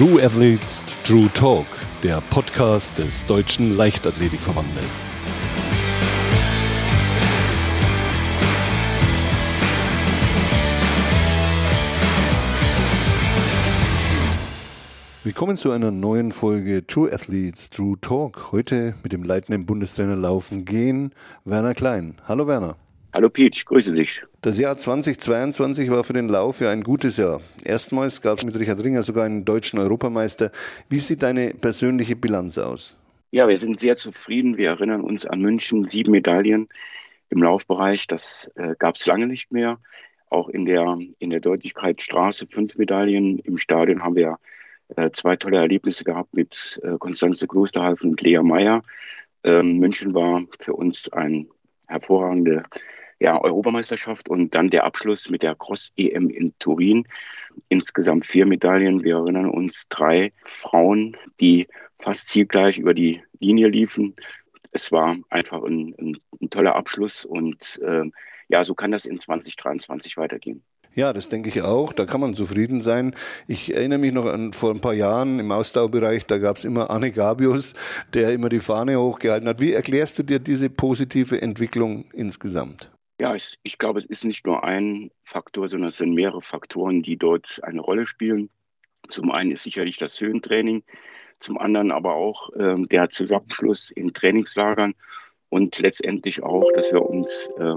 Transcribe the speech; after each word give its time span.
True 0.00 0.24
Athletes 0.24 0.82
True 1.04 1.28
Talk, 1.34 1.66
der 2.02 2.22
Podcast 2.30 2.96
des 2.96 3.26
Deutschen 3.26 3.76
Leichtathletikverbandes. 3.76 5.10
Willkommen 15.22 15.58
zu 15.58 15.70
einer 15.70 15.90
neuen 15.90 16.32
Folge 16.32 16.86
True 16.86 17.12
Athletes 17.12 17.68
True 17.68 18.00
Talk. 18.00 18.52
Heute 18.52 18.94
mit 19.02 19.12
dem 19.12 19.22
leitenden 19.22 19.66
Bundestrainer 19.66 20.16
Laufen 20.16 20.64
Gehen, 20.64 21.12
Werner 21.44 21.74
Klein. 21.74 22.14
Hallo 22.26 22.46
Werner. 22.46 22.76
Hallo 23.12 23.28
Pietsch, 23.28 23.64
grüße 23.64 23.92
dich. 23.92 24.22
Das 24.40 24.60
Jahr 24.60 24.78
2022 24.78 25.90
war 25.90 26.04
für 26.04 26.12
den 26.12 26.28
Lauf 26.28 26.60
ja 26.60 26.70
ein 26.70 26.84
gutes 26.84 27.16
Jahr. 27.16 27.40
Erstmals 27.64 28.22
gab 28.22 28.38
es 28.38 28.46
mit 28.46 28.56
Richard 28.56 28.84
Ringer 28.84 29.02
sogar 29.02 29.24
einen 29.24 29.44
deutschen 29.44 29.80
Europameister. 29.80 30.52
Wie 30.88 31.00
sieht 31.00 31.24
deine 31.24 31.52
persönliche 31.52 32.14
Bilanz 32.14 32.56
aus? 32.56 32.96
Ja, 33.32 33.48
wir 33.48 33.58
sind 33.58 33.80
sehr 33.80 33.96
zufrieden. 33.96 34.56
Wir 34.58 34.68
erinnern 34.68 35.00
uns 35.00 35.26
an 35.26 35.40
München, 35.40 35.88
sieben 35.88 36.12
Medaillen 36.12 36.68
im 37.30 37.42
Laufbereich. 37.42 38.06
Das 38.06 38.48
äh, 38.54 38.76
gab 38.78 38.94
es 38.94 39.06
lange 39.06 39.26
nicht 39.26 39.50
mehr. 39.50 39.80
Auch 40.28 40.48
in 40.48 40.64
der, 40.64 40.96
in 41.18 41.30
der 41.30 41.40
Deutlichkeit 41.40 42.00
Straße 42.02 42.46
fünf 42.46 42.76
Medaillen. 42.76 43.40
Im 43.40 43.58
Stadion 43.58 44.04
haben 44.04 44.14
wir 44.14 44.38
äh, 44.94 45.10
zwei 45.10 45.34
tolle 45.34 45.56
Erlebnisse 45.56 46.04
gehabt 46.04 46.32
mit 46.32 46.80
äh, 46.84 46.96
Konstanze 46.96 47.48
Klosterhalfen 47.48 48.10
und 48.10 48.22
Lea 48.22 48.38
Meyer. 48.38 48.82
Ähm, 49.42 49.78
München 49.78 50.14
war 50.14 50.44
für 50.60 50.74
uns 50.74 51.12
ein 51.12 51.48
hervorragende 51.88 52.62
ja, 53.20 53.40
Europameisterschaft 53.40 54.28
und 54.28 54.54
dann 54.54 54.70
der 54.70 54.84
Abschluss 54.84 55.30
mit 55.30 55.42
der 55.42 55.54
Cross-EM 55.54 56.30
in 56.30 56.54
Turin. 56.58 57.06
Insgesamt 57.68 58.24
vier 58.24 58.46
Medaillen. 58.46 59.04
Wir 59.04 59.16
erinnern 59.16 59.50
uns 59.50 59.88
drei 59.88 60.32
Frauen, 60.44 61.16
die 61.38 61.68
fast 61.98 62.28
zielgleich 62.28 62.78
über 62.78 62.94
die 62.94 63.22
Linie 63.38 63.68
liefen. 63.68 64.16
Es 64.72 64.90
war 64.90 65.16
einfach 65.28 65.62
ein, 65.62 65.94
ein, 66.00 66.16
ein 66.40 66.50
toller 66.50 66.74
Abschluss 66.74 67.24
und 67.24 67.78
äh, 67.84 68.10
ja, 68.48 68.64
so 68.64 68.74
kann 68.74 68.90
das 68.90 69.04
in 69.04 69.18
2023 69.18 70.16
weitergehen. 70.16 70.62
Ja, 70.94 71.12
das 71.12 71.28
denke 71.28 71.48
ich 71.48 71.62
auch. 71.62 71.92
Da 71.92 72.04
kann 72.04 72.20
man 72.20 72.34
zufrieden 72.34 72.80
sein. 72.80 73.14
Ich 73.46 73.74
erinnere 73.74 73.98
mich 73.98 74.12
noch 74.12 74.26
an 74.26 74.52
vor 74.52 74.72
ein 74.72 74.80
paar 74.80 74.94
Jahren 74.94 75.38
im 75.38 75.52
Ausdauerbereich, 75.52 76.26
da 76.26 76.38
gab 76.38 76.56
es 76.56 76.64
immer 76.64 76.90
Anne 76.90 77.12
Gabius, 77.12 77.74
der 78.12 78.32
immer 78.32 78.48
die 78.48 78.58
Fahne 78.60 78.98
hochgehalten 78.98 79.48
hat. 79.48 79.60
Wie 79.60 79.72
erklärst 79.72 80.18
du 80.18 80.24
dir 80.24 80.40
diese 80.40 80.68
positive 80.68 81.40
Entwicklung 81.40 82.06
insgesamt? 82.12 82.90
Ja, 83.20 83.34
ich, 83.34 83.58
ich 83.62 83.76
glaube, 83.76 83.98
es 83.98 84.06
ist 84.06 84.24
nicht 84.24 84.46
nur 84.46 84.64
ein 84.64 85.10
Faktor, 85.24 85.68
sondern 85.68 85.88
es 85.88 85.98
sind 85.98 86.14
mehrere 86.14 86.40
Faktoren, 86.40 87.02
die 87.02 87.18
dort 87.18 87.60
eine 87.62 87.82
Rolle 87.82 88.06
spielen. 88.06 88.48
Zum 89.10 89.30
einen 89.30 89.50
ist 89.50 89.64
sicherlich 89.64 89.98
das 89.98 90.18
Höhentraining, 90.18 90.82
zum 91.38 91.58
anderen 91.58 91.90
aber 91.90 92.14
auch 92.14 92.48
ähm, 92.58 92.88
der 92.88 93.10
Zusammenschluss 93.10 93.90
in 93.90 94.14
Trainingslagern 94.14 94.94
und 95.50 95.78
letztendlich 95.80 96.42
auch, 96.42 96.72
dass 96.72 96.92
wir 96.92 97.02
uns 97.02 97.50
äh, 97.58 97.74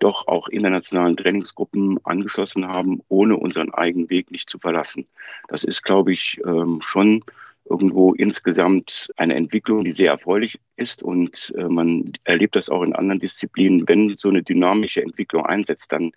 doch 0.00 0.26
auch 0.26 0.48
internationalen 0.48 1.16
Trainingsgruppen 1.16 2.04
angeschlossen 2.04 2.66
haben, 2.66 3.00
ohne 3.06 3.36
unseren 3.36 3.72
eigenen 3.72 4.10
Weg 4.10 4.32
nicht 4.32 4.50
zu 4.50 4.58
verlassen. 4.58 5.06
Das 5.46 5.62
ist, 5.62 5.84
glaube 5.84 6.12
ich, 6.12 6.40
ähm, 6.44 6.80
schon 6.82 7.22
irgendwo 7.70 8.12
insgesamt 8.14 9.10
eine 9.16 9.36
Entwicklung, 9.36 9.84
die 9.84 9.92
sehr 9.92 10.10
erfreulich 10.10 10.58
ist. 10.76 11.02
Und 11.02 11.54
äh, 11.56 11.68
man 11.68 12.12
erlebt 12.24 12.56
das 12.56 12.68
auch 12.68 12.82
in 12.82 12.94
anderen 12.94 13.20
Disziplinen. 13.20 13.88
Wenn 13.88 14.16
so 14.18 14.28
eine 14.28 14.42
dynamische 14.42 15.02
Entwicklung 15.02 15.46
einsetzt, 15.46 15.92
dann 15.92 16.10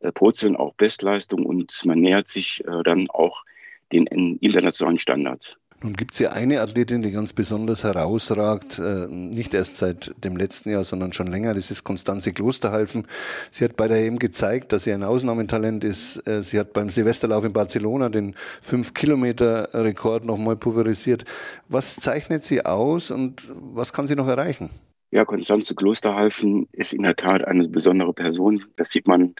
äh, 0.00 0.10
purzeln 0.10 0.56
auch 0.56 0.74
Bestleistungen 0.74 1.44
und 1.44 1.84
man 1.84 2.00
nähert 2.00 2.28
sich 2.28 2.64
äh, 2.66 2.82
dann 2.82 3.10
auch 3.10 3.44
den 3.92 4.06
internationalen 4.06 4.98
Standards. 4.98 5.58
Nun 5.82 5.92
gibt 5.92 6.14
es 6.14 6.20
ja 6.20 6.32
eine 6.32 6.62
Athletin, 6.62 7.02
die 7.02 7.12
ganz 7.12 7.34
besonders 7.34 7.84
herausragt, 7.84 8.78
äh, 8.78 9.06
nicht 9.08 9.52
erst 9.52 9.76
seit 9.76 10.14
dem 10.24 10.36
letzten 10.36 10.70
Jahr, 10.70 10.84
sondern 10.84 11.12
schon 11.12 11.26
länger. 11.26 11.52
Das 11.52 11.70
ist 11.70 11.84
Konstanze 11.84 12.32
Klosterhalfen. 12.32 13.06
Sie 13.50 13.62
hat 13.62 13.76
bei 13.76 13.86
der 13.86 13.98
EM 13.98 14.18
gezeigt, 14.18 14.72
dass 14.72 14.84
sie 14.84 14.92
ein 14.92 15.02
Ausnahmetalent 15.02 15.84
ist. 15.84 16.26
Äh, 16.26 16.42
sie 16.42 16.58
hat 16.58 16.72
beim 16.72 16.88
Silvesterlauf 16.88 17.44
in 17.44 17.52
Barcelona 17.52 18.08
den 18.08 18.34
5-Kilometer-Rekord 18.62 20.24
nochmal 20.24 20.56
pulverisiert. 20.56 21.24
Was 21.68 21.96
zeichnet 21.96 22.42
sie 22.44 22.64
aus 22.64 23.10
und 23.10 23.42
was 23.54 23.92
kann 23.92 24.06
sie 24.06 24.16
noch 24.16 24.28
erreichen? 24.28 24.70
Ja, 25.10 25.24
Konstanze 25.24 25.74
Klosterhalfen 25.74 26.68
ist 26.72 26.94
in 26.94 27.02
der 27.02 27.16
Tat 27.16 27.44
eine 27.44 27.68
besondere 27.68 28.14
Person. 28.14 28.64
Das 28.76 28.90
sieht 28.90 29.06
man 29.06 29.34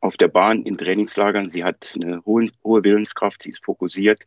auf 0.00 0.16
der 0.16 0.28
Bahn 0.28 0.62
in 0.62 0.76
Trainingslagern. 0.76 1.48
Sie 1.48 1.64
hat 1.64 1.94
eine 1.94 2.24
hohe, 2.24 2.50
hohe 2.64 2.82
Willenskraft, 2.82 3.42
sie 3.42 3.50
ist 3.50 3.64
fokussiert. 3.64 4.24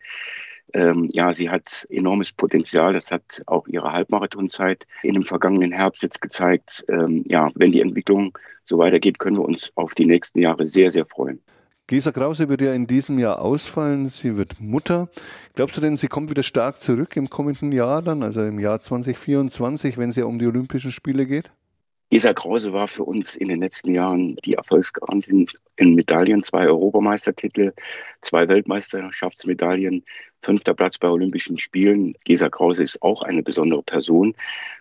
Ähm, 0.75 1.09
ja, 1.13 1.33
sie 1.33 1.49
hat 1.49 1.87
enormes 1.89 2.33
Potenzial. 2.33 2.91
Das 2.91 3.09
hat 3.09 3.41
auch 3.45 3.65
ihre 3.67 3.93
Halbmarathonzeit 3.93 4.85
in 5.03 5.13
dem 5.13 5.23
vergangenen 5.23 5.71
Herbst 5.71 6.03
jetzt 6.03 6.21
gezeigt. 6.21 6.85
Ähm, 6.89 7.23
ja, 7.25 7.49
wenn 7.55 7.71
die 7.71 7.79
Entwicklung 7.79 8.37
so 8.65 8.77
weitergeht, 8.77 9.17
können 9.17 9.37
wir 9.37 9.45
uns 9.45 9.71
auf 9.75 9.95
die 9.95 10.05
nächsten 10.05 10.39
Jahre 10.39 10.65
sehr, 10.65 10.91
sehr 10.91 11.05
freuen. 11.05 11.39
Gesa 11.87 12.11
Krause 12.11 12.49
wird 12.49 12.61
ja 12.61 12.73
in 12.73 12.87
diesem 12.87 13.19
Jahr 13.19 13.41
ausfallen. 13.41 14.09
Sie 14.09 14.35
wird 14.35 14.59
Mutter. 14.59 15.07
Glaubst 15.53 15.77
du 15.77 15.81
denn, 15.81 15.95
sie 15.95 16.07
kommt 16.07 16.29
wieder 16.29 16.43
stark 16.43 16.81
zurück 16.81 17.15
im 17.15 17.29
kommenden 17.29 17.71
Jahr 17.71 18.01
dann, 18.01 18.21
also 18.21 18.43
im 18.43 18.59
Jahr 18.59 18.81
2024, 18.81 19.97
wenn 19.97 20.09
es 20.09 20.17
ja 20.17 20.25
um 20.25 20.39
die 20.39 20.47
Olympischen 20.47 20.91
Spiele 20.91 21.25
geht? 21.25 21.51
Gesa 22.11 22.33
Krause 22.33 22.71
war 22.71 22.87
für 22.87 23.03
uns 23.03 23.35
in 23.35 23.47
den 23.47 23.61
letzten 23.61 23.95
Jahren 23.95 24.35
die 24.45 24.53
Erfolgsgarantin 24.53 25.47
in 25.75 25.95
Medaillen, 25.95 26.43
zwei 26.43 26.67
Europameistertitel, 26.67 27.73
zwei 28.21 28.47
Weltmeisterschaftsmedaillen, 28.47 30.05
fünfter 30.43 30.75
Platz 30.75 30.99
bei 30.99 31.09
Olympischen 31.09 31.57
Spielen. 31.57 32.15
Gesa 32.23 32.49
Krause 32.49 32.83
ist 32.83 33.01
auch 33.01 33.23
eine 33.23 33.41
besondere 33.41 33.81
Person. 33.81 34.35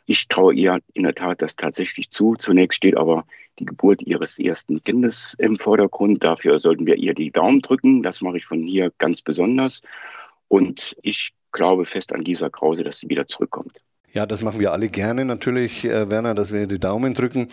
Ich 0.04 0.28
traue 0.28 0.54
ihr 0.54 0.80
in 0.92 1.04
der 1.04 1.14
Tat 1.14 1.40
das 1.40 1.56
tatsächlich 1.56 2.10
zu. 2.10 2.34
Zunächst 2.36 2.76
steht 2.76 2.96
aber 2.96 3.24
die 3.58 3.64
Geburt 3.64 4.02
ihres 4.02 4.38
ersten 4.38 4.84
Kindes 4.84 5.34
im 5.38 5.58
Vordergrund. 5.58 6.22
Dafür 6.22 6.58
sollten 6.58 6.84
wir 6.84 6.96
ihr 6.96 7.14
die 7.14 7.30
Daumen 7.30 7.62
drücken. 7.62 8.02
Das 8.02 8.20
mache 8.20 8.36
ich 8.36 8.44
von 8.44 8.62
hier 8.62 8.92
ganz 8.98 9.22
besonders. 9.22 9.80
Und 10.48 10.94
ich 11.00 11.32
glaube 11.52 11.86
fest 11.86 12.12
an 12.12 12.22
Gesa 12.22 12.50
Krause, 12.50 12.84
dass 12.84 12.98
sie 12.98 13.08
wieder 13.08 13.26
zurückkommt. 13.26 13.80
Ja, 14.14 14.26
das 14.26 14.42
machen 14.42 14.60
wir 14.60 14.70
alle 14.70 14.88
gerne 14.88 15.24
natürlich, 15.24 15.84
äh, 15.84 16.08
Werner, 16.08 16.34
dass 16.34 16.52
wir 16.52 16.68
die 16.68 16.78
Daumen 16.78 17.14
drücken. 17.14 17.48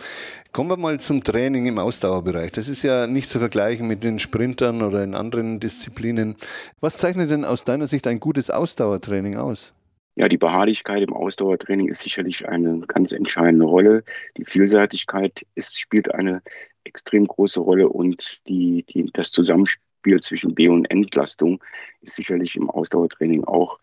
Kommen 0.52 0.70
wir 0.70 0.76
mal 0.76 1.00
zum 1.00 1.24
Training 1.24 1.66
im 1.66 1.80
Ausdauerbereich. 1.80 2.52
Das 2.52 2.68
ist 2.68 2.84
ja 2.84 3.08
nicht 3.08 3.28
zu 3.28 3.40
vergleichen 3.40 3.88
mit 3.88 4.04
den 4.04 4.20
Sprintern 4.20 4.80
oder 4.80 5.02
in 5.02 5.16
anderen 5.16 5.58
Disziplinen. 5.58 6.36
Was 6.80 6.98
zeichnet 6.98 7.30
denn 7.30 7.44
aus 7.44 7.64
deiner 7.64 7.88
Sicht 7.88 8.06
ein 8.06 8.20
gutes 8.20 8.48
Ausdauertraining 8.48 9.36
aus? 9.36 9.74
Ja, 10.14 10.28
die 10.28 10.38
Beharrlichkeit 10.38 11.02
im 11.02 11.12
Ausdauertraining 11.14 11.88
ist 11.88 12.02
sicherlich 12.02 12.48
eine 12.48 12.78
ganz 12.86 13.10
entscheidende 13.10 13.66
Rolle. 13.66 14.04
Die 14.36 14.44
Vielseitigkeit 14.44 15.44
ist, 15.56 15.80
spielt 15.80 16.14
eine 16.14 16.42
extrem 16.84 17.26
große 17.26 17.58
Rolle 17.58 17.88
und 17.88 18.46
die, 18.46 18.84
die, 18.84 19.10
das 19.12 19.32
Zusammenspiel 19.32 20.20
zwischen 20.20 20.54
B- 20.54 20.68
und 20.68 20.88
Entlastung 20.92 21.60
ist 22.02 22.14
sicherlich 22.14 22.54
im 22.54 22.70
Ausdauertraining 22.70 23.42
auch 23.42 23.80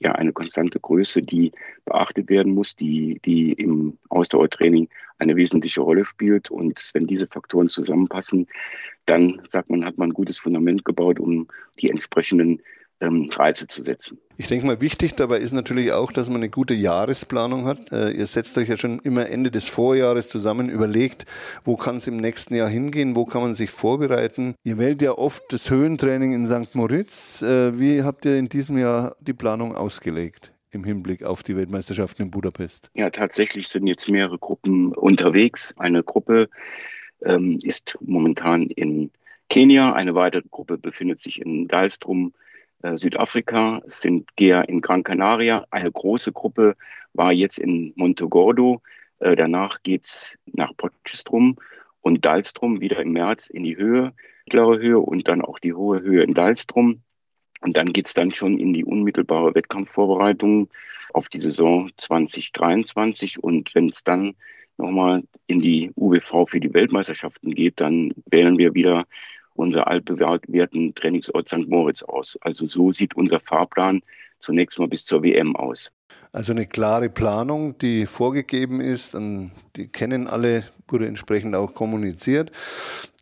ja 0.00 0.12
eine 0.12 0.32
konstante 0.32 0.80
Größe, 0.80 1.22
die 1.22 1.52
beachtet 1.84 2.28
werden 2.28 2.54
muss, 2.54 2.76
die, 2.76 3.20
die 3.24 3.52
im 3.52 3.98
Ausdauertraining 4.08 4.88
eine 5.18 5.36
wesentliche 5.36 5.80
Rolle 5.80 6.04
spielt. 6.04 6.50
Und 6.50 6.90
wenn 6.92 7.06
diese 7.06 7.26
Faktoren 7.26 7.68
zusammenpassen, 7.68 8.48
dann 9.06 9.40
sagt 9.48 9.70
man, 9.70 9.84
hat 9.84 9.98
man 9.98 10.10
ein 10.10 10.14
gutes 10.14 10.38
Fundament 10.38 10.84
gebaut, 10.84 11.20
um 11.20 11.48
die 11.80 11.90
entsprechenden 11.90 12.60
ähm, 13.00 13.28
Reize 13.30 13.66
zu 13.66 13.82
setzen. 13.82 14.18
Ich 14.36 14.46
denke 14.46 14.66
mal, 14.66 14.80
wichtig 14.80 15.14
dabei 15.14 15.38
ist 15.38 15.52
natürlich 15.52 15.92
auch, 15.92 16.12
dass 16.12 16.28
man 16.28 16.36
eine 16.36 16.48
gute 16.48 16.74
Jahresplanung 16.74 17.64
hat. 17.64 17.92
Äh, 17.92 18.10
ihr 18.10 18.26
setzt 18.26 18.56
euch 18.58 18.68
ja 18.68 18.76
schon 18.76 19.00
immer 19.00 19.28
Ende 19.28 19.50
des 19.50 19.68
Vorjahres 19.68 20.28
zusammen, 20.28 20.68
überlegt, 20.68 21.26
wo 21.64 21.76
kann 21.76 21.96
es 21.96 22.06
im 22.06 22.16
nächsten 22.16 22.54
Jahr 22.54 22.68
hingehen, 22.68 23.16
wo 23.16 23.24
kann 23.24 23.42
man 23.42 23.54
sich 23.54 23.70
vorbereiten. 23.70 24.54
Ihr 24.64 24.78
wählt 24.78 25.02
ja 25.02 25.12
oft 25.12 25.42
das 25.52 25.70
Höhentraining 25.70 26.32
in 26.32 26.46
St. 26.46 26.74
Moritz. 26.74 27.42
Äh, 27.42 27.78
wie 27.78 28.02
habt 28.02 28.24
ihr 28.24 28.36
in 28.36 28.48
diesem 28.48 28.78
Jahr 28.78 29.16
die 29.20 29.34
Planung 29.34 29.74
ausgelegt? 29.74 30.52
im 30.74 30.84
Hinblick 30.84 31.22
auf 31.22 31.42
die 31.42 31.54
Weltmeisterschaften 31.54 32.22
in 32.22 32.30
Budapest? 32.30 32.90
Ja, 32.94 33.10
tatsächlich 33.10 33.68
sind 33.68 33.86
jetzt 33.86 34.08
mehrere 34.08 34.38
Gruppen 34.38 34.94
unterwegs. 34.94 35.74
Eine 35.76 36.02
Gruppe 36.02 36.48
ähm, 37.22 37.58
ist 37.62 37.98
momentan 38.00 38.68
in 38.68 39.10
Kenia, 39.48 39.92
eine 39.92 40.14
weitere 40.14 40.44
Gruppe 40.50 40.78
befindet 40.78 41.18
sich 41.18 41.40
in 41.42 41.68
Dalstrom 41.68 42.32
Südafrika, 42.96 43.80
es 43.86 44.00
sind 44.00 44.36
Geher 44.36 44.68
in 44.68 44.80
Gran 44.80 45.02
Canaria. 45.02 45.66
Eine 45.70 45.90
große 45.90 46.32
Gruppe 46.32 46.76
war 47.12 47.32
jetzt 47.32 47.58
in 47.58 47.92
Montegordo. 47.96 48.82
Äh, 49.20 49.36
danach 49.36 49.82
geht 49.82 50.04
es 50.04 50.36
nach 50.46 50.76
Potchestrum 50.76 51.56
und 52.00 52.24
Dalstrom 52.24 52.80
wieder 52.80 53.00
im 53.00 53.12
März 53.12 53.48
in 53.48 53.62
die 53.62 53.76
Höhe, 53.76 54.12
mittlere 54.46 54.78
Höhe 54.78 54.98
und 54.98 55.28
dann 55.28 55.42
auch 55.42 55.58
die 55.58 55.72
hohe 55.72 56.00
Höhe 56.00 56.22
in 56.22 56.34
Dalstrom. 56.34 57.02
Und 57.60 57.76
dann 57.76 57.92
geht 57.92 58.06
es 58.06 58.14
dann 58.14 58.34
schon 58.34 58.58
in 58.58 58.72
die 58.72 58.84
unmittelbare 58.84 59.54
Wettkampfvorbereitung 59.54 60.68
auf 61.12 61.28
die 61.28 61.38
Saison 61.38 61.90
2023. 61.96 63.42
Und 63.42 63.74
wenn 63.74 63.88
es 63.88 64.02
dann 64.02 64.34
nochmal 64.76 65.22
in 65.46 65.60
die 65.60 65.92
UWV 65.96 66.46
für 66.48 66.58
die 66.58 66.74
Weltmeisterschaften 66.74 67.54
geht, 67.54 67.80
dann 67.80 68.12
wählen 68.26 68.58
wir 68.58 68.74
wieder 68.74 69.06
unser 69.54 69.86
altbewährten 69.86 70.94
Trainingsort 70.94 71.48
St. 71.48 71.68
Moritz 71.68 72.02
aus. 72.02 72.38
Also 72.40 72.66
so 72.66 72.92
sieht 72.92 73.14
unser 73.14 73.40
Fahrplan 73.40 74.02
zunächst 74.38 74.78
mal 74.78 74.88
bis 74.88 75.06
zur 75.06 75.22
WM 75.22 75.56
aus. 75.56 75.90
Also 76.32 76.52
eine 76.52 76.66
klare 76.66 77.10
Planung, 77.10 77.76
die 77.78 78.06
vorgegeben 78.06 78.80
ist, 78.80 79.14
die 79.76 79.88
kennen 79.88 80.26
alle, 80.26 80.64
wurde 80.88 81.06
entsprechend 81.06 81.54
auch 81.54 81.74
kommuniziert. 81.74 82.50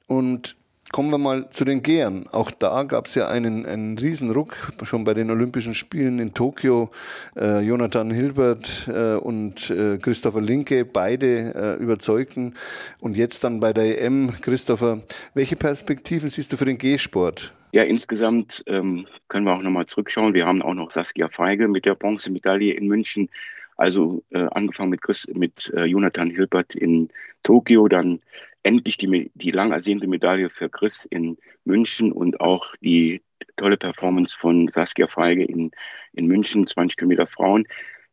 Und 0.06 0.56
Kommen 0.92 1.10
wir 1.10 1.18
mal 1.18 1.48
zu 1.50 1.64
den 1.64 1.82
Gehern. 1.82 2.26
Auch 2.32 2.50
da 2.50 2.82
gab 2.82 3.06
es 3.06 3.14
ja 3.14 3.28
einen, 3.28 3.64
einen 3.64 3.96
Riesenruck 3.96 4.72
schon 4.82 5.04
bei 5.04 5.14
den 5.14 5.30
Olympischen 5.30 5.74
Spielen 5.74 6.18
in 6.18 6.34
Tokio. 6.34 6.90
Äh, 7.36 7.60
Jonathan 7.60 8.10
Hilbert 8.10 8.88
äh, 8.88 9.14
und 9.14 9.70
äh, 9.70 9.98
Christopher 9.98 10.40
Linke, 10.40 10.84
beide 10.84 11.54
äh, 11.54 11.82
überzeugten. 11.82 12.54
Und 12.98 13.16
jetzt 13.16 13.44
dann 13.44 13.60
bei 13.60 13.72
der 13.72 14.02
EM, 14.02 14.32
Christopher, 14.40 15.00
welche 15.34 15.54
Perspektiven 15.54 16.28
siehst 16.28 16.52
du 16.52 16.56
für 16.56 16.64
den 16.64 16.78
Gehsport? 16.78 17.54
Ja, 17.70 17.84
insgesamt 17.84 18.64
ähm, 18.66 19.06
können 19.28 19.46
wir 19.46 19.54
auch 19.54 19.62
nochmal 19.62 19.86
zurückschauen. 19.86 20.34
Wir 20.34 20.44
haben 20.44 20.60
auch 20.60 20.74
noch 20.74 20.90
Saskia 20.90 21.28
Feige 21.28 21.68
mit 21.68 21.84
der 21.84 21.94
Bronzemedaille 21.94 22.72
in 22.72 22.88
München. 22.88 23.28
Also 23.76 24.24
äh, 24.30 24.44
angefangen 24.50 24.90
mit, 24.90 25.02
Chris, 25.02 25.28
mit 25.34 25.72
äh, 25.74 25.84
Jonathan 25.84 26.30
Hilbert 26.30 26.74
in 26.74 27.10
Tokio, 27.44 27.86
dann 27.86 28.20
endlich 28.62 28.96
die, 28.96 29.30
die 29.34 29.50
lang 29.50 29.72
ersehnte 29.72 30.06
Medaille 30.06 30.50
für 30.50 30.68
Chris 30.68 31.04
in 31.04 31.38
München 31.64 32.12
und 32.12 32.40
auch 32.40 32.74
die 32.80 33.22
tolle 33.56 33.76
Performance 33.76 34.36
von 34.38 34.68
Saskia 34.68 35.06
Feige 35.06 35.44
in, 35.44 35.70
in 36.12 36.26
München, 36.26 36.66
20 36.66 36.96
Kilometer 36.96 37.26
Frauen. 37.26 37.66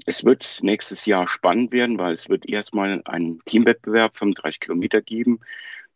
Es 0.06 0.24
wird 0.24 0.60
nächstes 0.62 1.06
Jahr 1.06 1.28
spannend 1.28 1.72
werden, 1.72 1.98
weil 1.98 2.14
es 2.14 2.30
wird 2.30 2.48
erstmal 2.48 3.02
einen 3.06 3.44
Teamwettbewerb 3.46 4.14
35 4.14 4.60
Kilometer 4.60 5.02
geben. 5.02 5.40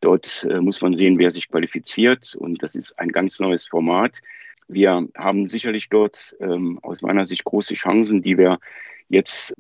Dort 0.02 0.48
äh, 0.50 0.60
muss 0.60 0.82
man 0.82 0.96
sehen, 0.96 1.20
wer 1.20 1.32
sich 1.32 1.48
qualifiziert 1.48 2.36
und 2.36 2.64
das 2.64 2.76
ist 2.76 2.98
ein 3.00 3.10
ganz 3.10 3.40
neues 3.40 3.68
Format. 3.68 4.20
Wir 4.68 5.08
haben 5.16 5.50
sicherlich 5.50 5.90
dort 5.90 6.36
ähm, 6.40 6.80
aus 6.82 7.02
meiner 7.02 7.26
Sicht 7.26 7.44
große 7.44 7.76
Chancen, 7.76 8.22
die 8.22 8.38
wir 8.38 8.60
jetzt 9.10 9.54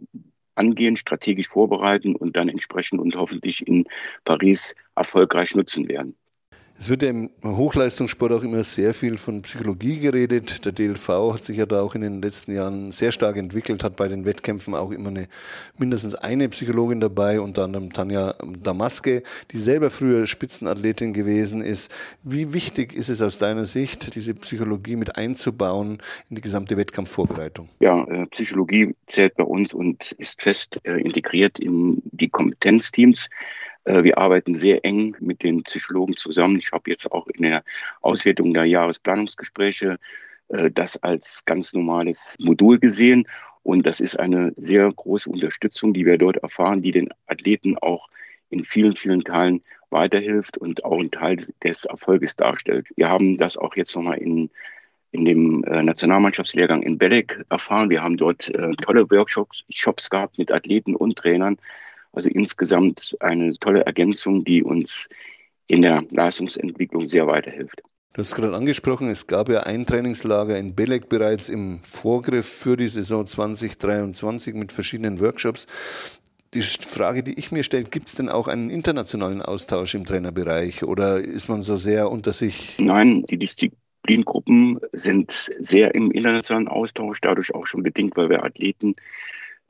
angehen, 0.61 0.95
strategisch 0.95 1.49
vorbereiten 1.49 2.15
und 2.15 2.35
dann 2.35 2.47
entsprechend 2.49 3.01
und 3.01 3.15
hoffentlich 3.15 3.67
in 3.67 3.85
Paris 4.23 4.75
erfolgreich 4.95 5.55
nutzen 5.55 5.87
werden. 5.87 6.15
Es 6.81 6.89
wird 6.89 7.03
ja 7.03 7.09
im 7.09 7.29
Hochleistungssport 7.43 8.31
auch 8.31 8.41
immer 8.41 8.63
sehr 8.63 8.95
viel 8.95 9.19
von 9.19 9.43
Psychologie 9.43 9.99
geredet. 9.99 10.65
Der 10.65 10.71
DLV 10.71 11.09
hat 11.31 11.45
sich 11.45 11.57
ja 11.57 11.67
da 11.67 11.79
auch 11.79 11.93
in 11.93 12.01
den 12.01 12.23
letzten 12.23 12.55
Jahren 12.55 12.91
sehr 12.91 13.11
stark 13.11 13.37
entwickelt, 13.37 13.83
hat 13.83 13.95
bei 13.95 14.07
den 14.07 14.25
Wettkämpfen 14.25 14.73
auch 14.73 14.89
immer 14.89 15.09
eine, 15.09 15.27
mindestens 15.77 16.15
eine 16.15 16.49
Psychologin 16.49 16.99
dabei, 16.99 17.39
unter 17.39 17.65
anderem 17.65 17.93
Tanja 17.93 18.33
Damaske, 18.63 19.21
die 19.51 19.59
selber 19.59 19.91
früher 19.91 20.25
Spitzenathletin 20.25 21.13
gewesen 21.13 21.61
ist. 21.61 21.93
Wie 22.23 22.51
wichtig 22.51 22.95
ist 22.95 23.09
es 23.09 23.21
aus 23.21 23.37
deiner 23.37 23.67
Sicht, 23.67 24.15
diese 24.15 24.33
Psychologie 24.33 24.95
mit 24.95 25.15
einzubauen 25.17 25.99
in 26.31 26.37
die 26.37 26.41
gesamte 26.41 26.77
Wettkampfvorbereitung? 26.77 27.69
Ja, 27.79 28.03
äh, 28.05 28.25
Psychologie 28.25 28.95
zählt 29.05 29.35
bei 29.35 29.43
uns 29.43 29.75
und 29.75 30.13
ist 30.13 30.41
fest 30.41 30.79
äh, 30.83 30.99
integriert 30.99 31.59
in 31.59 32.01
die 32.05 32.29
Kompetenzteams. 32.29 33.29
Äh, 33.85 34.03
wir 34.03 34.17
arbeiten 34.17 34.55
sehr 34.55 34.83
eng 34.85 35.15
mit 35.19 35.43
den 35.43 35.63
Psychologen 35.63 36.15
zusammen. 36.15 36.57
Ich 36.57 36.71
habe 36.71 36.89
jetzt 36.89 37.11
auch 37.11 37.27
in 37.27 37.43
der 37.43 37.63
Auswertung 38.01 38.53
der 38.53 38.65
Jahresplanungsgespräche 38.65 39.97
äh, 40.49 40.71
das 40.71 41.01
als 41.03 41.43
ganz 41.45 41.73
normales 41.73 42.37
Modul 42.39 42.79
gesehen. 42.79 43.27
Und 43.63 43.85
das 43.85 43.99
ist 43.99 44.19
eine 44.19 44.53
sehr 44.57 44.91
große 44.91 45.29
Unterstützung, 45.29 45.93
die 45.93 46.05
wir 46.05 46.17
dort 46.17 46.37
erfahren, 46.37 46.81
die 46.81 46.91
den 46.91 47.09
Athleten 47.27 47.77
auch 47.77 48.09
in 48.49 48.65
vielen, 48.65 48.95
vielen 48.95 49.23
Teilen 49.23 49.61
weiterhilft 49.91 50.57
und 50.57 50.83
auch 50.83 50.99
einen 50.99 51.11
Teil 51.11 51.37
des 51.63 51.85
Erfolges 51.85 52.35
darstellt. 52.35 52.87
Wir 52.95 53.09
haben 53.09 53.37
das 53.37 53.57
auch 53.57 53.75
jetzt 53.75 53.95
nochmal 53.95 54.17
in, 54.17 54.49
in 55.11 55.25
dem 55.25 55.63
äh, 55.65 55.83
Nationalmannschaftslehrgang 55.83 56.81
in 56.81 56.97
Belek 56.97 57.43
erfahren. 57.49 57.89
Wir 57.89 58.01
haben 58.01 58.17
dort 58.17 58.51
tolle 58.81 59.09
Workshops 59.11 60.09
gehabt 60.09 60.37
mit 60.37 60.51
Athleten 60.51 60.95
und 60.95 61.17
Trainern, 61.17 61.57
also 62.13 62.29
insgesamt 62.29 63.15
eine 63.19 63.51
tolle 63.53 63.85
Ergänzung, 63.85 64.43
die 64.43 64.63
uns 64.63 65.07
in 65.67 65.81
der 65.81 66.03
Leistungsentwicklung 66.09 67.07
sehr 67.07 67.27
weiterhilft. 67.27 67.81
Du 68.13 68.19
hast 68.19 68.35
gerade 68.35 68.53
angesprochen, 68.53 69.09
es 69.09 69.25
gab 69.25 69.47
ja 69.47 69.61
ein 69.61 69.85
Trainingslager 69.85 70.57
in 70.57 70.75
Belek 70.75 71.07
bereits 71.07 71.47
im 71.47 71.79
Vorgriff 71.81 72.45
für 72.45 72.75
die 72.75 72.89
Saison 72.89 73.25
2023 73.25 74.53
mit 74.53 74.73
verschiedenen 74.73 75.21
Workshops. 75.21 75.65
Die 76.53 76.61
Frage, 76.61 77.23
die 77.23 77.39
ich 77.39 77.53
mir 77.53 77.63
stelle, 77.63 77.85
gibt 77.85 78.09
es 78.09 78.15
denn 78.15 78.27
auch 78.27 78.49
einen 78.49 78.69
internationalen 78.69 79.41
Austausch 79.41 79.95
im 79.95 80.03
Trainerbereich 80.03 80.83
oder 80.83 81.21
ist 81.21 81.47
man 81.47 81.61
so 81.61 81.77
sehr 81.77 82.11
unter 82.11 82.33
sich? 82.33 82.75
Nein, 82.81 83.23
die 83.29 83.37
Disziplingruppen 83.37 84.81
sind 84.91 85.49
sehr 85.59 85.95
im 85.95 86.11
internationalen 86.11 86.67
Austausch, 86.67 87.21
dadurch 87.21 87.55
auch 87.55 87.65
schon 87.65 87.81
bedingt, 87.81 88.17
weil 88.17 88.29
wir 88.29 88.43
Athleten 88.43 88.97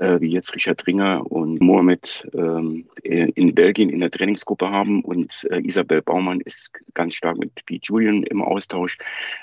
wie 0.02 0.32
jetzt 0.32 0.56
Richard 0.56 0.86
Ringer 0.88 1.32
und 1.32 1.62
Mohamed 1.62 2.28
ähm, 2.34 2.88
in 3.04 3.54
Belgien 3.54 3.90
in 3.90 4.00
der 4.00 4.10
Trainingsgruppe 4.10 4.70
haben 4.70 5.04
und 5.04 5.48
äh, 5.52 5.60
Isabel 5.60 6.02
Baumann 6.02 6.42
ist 6.42 6.72
ganz 6.94 7.16
stark 7.16 7.38
mit 7.38 7.66
Pete 7.66 7.82
Julian 7.84 8.24
im 8.24 8.42
Austausch. 8.42 8.98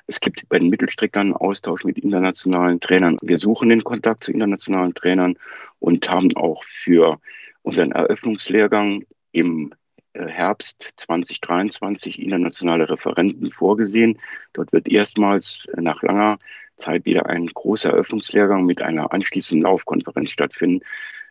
Es 0.07 0.21
gibt 0.21 0.49
bei 0.49 0.59
den 0.59 0.69
Mittelstreckern 0.69 1.33
Austausch 1.33 1.85
mit 1.85 1.99
internationalen 1.99 2.81
Trainern. 2.81 3.19
Wir 3.23 3.39
suchen 3.39 3.69
den 3.69 3.85
Kontakt 3.85 4.25
zu 4.25 4.33
internationalen 4.33 4.95
Trainern 4.95 5.37
und 5.79 6.11
haben 6.11 6.37
auch 6.37 6.65
für 6.65 7.21
unseren 7.63 7.93
Eröffnungslehrgang 7.93 9.05
im 9.33 9.73
äh, 9.73 9.88
Herbst 10.27 10.95
2023 10.97 12.21
internationale 12.21 12.89
Referenten 12.89 13.53
vorgesehen. 13.53 14.19
Dort 14.53 14.73
wird 14.73 14.89
erstmals 14.89 15.67
nach 15.77 16.03
langer 16.03 16.39
Zeit 16.77 17.05
wieder 17.05 17.27
ein 17.27 17.47
großer 17.47 17.91
Eröffnungslehrgang 17.91 18.65
mit 18.65 18.83
einer 18.83 19.13
anschließenden 19.13 19.65
Laufkonferenz 19.65 20.31
stattfinden, 20.31 20.85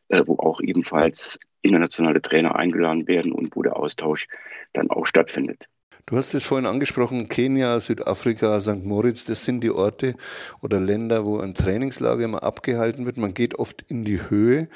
äh, 0.09 0.23
wo 0.25 0.37
auch 0.37 0.61
ebenfalls 0.61 1.39
internationale 1.61 2.21
Trainer 2.21 2.55
eingeladen 2.55 3.07
werden 3.07 3.31
und 3.31 3.55
wo 3.55 3.63
der 3.63 3.75
Austausch 3.75 4.27
dann 4.73 4.89
auch 4.89 5.05
stattfindet. 5.05 5.67
Du 6.09 6.15
hast 6.15 6.33
es 6.33 6.45
vorhin 6.45 6.67
angesprochen, 6.67 7.27
Kenia, 7.27 7.81
Südafrika, 7.81 8.61
St. 8.61 8.85
Moritz, 8.85 9.25
das 9.25 9.43
sind 9.43 9.61
die 9.61 9.71
Orte 9.71 10.15
oder 10.61 10.79
Länder, 10.79 11.25
wo 11.25 11.39
ein 11.39 11.53
Trainingslager 11.53 12.23
immer 12.23 12.43
abgehalten 12.43 13.05
wird. 13.05 13.17
Man 13.17 13.33
geht 13.33 13.59
oft 13.59 13.83
in 13.89 14.05
die 14.05 14.29
Höhe. 14.29 14.69